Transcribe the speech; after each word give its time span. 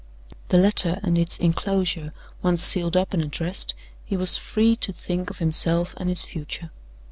The 0.49 0.57
letter 0.57 0.99
and 1.03 1.15
its 1.15 1.37
inclosure 1.37 2.11
once 2.41 2.63
sealed 2.63 2.97
up 2.97 3.13
and 3.13 3.21
addressed, 3.21 3.75
he 4.03 4.17
was 4.17 4.35
free 4.35 4.75
to 4.77 4.91
think 4.91 5.29
of 5.29 5.37
himself 5.37 5.93
and 5.95 6.09
his 6.09 6.23
future. 6.23 6.71